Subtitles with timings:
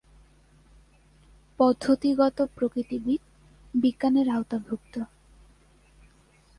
[1.59, 3.21] পদ্ধতিগত প্রকৃতিবাদ
[3.73, 4.93] "বিজ্ঞানের আওতাভুক্ত"।